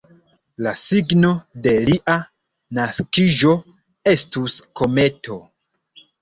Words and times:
La 0.67 0.71
signo 0.83 1.29
de 1.67 1.73
lia 1.89 2.15
naskiĝo 2.79 3.53
estus 4.15 4.57
kometo. 4.83 5.39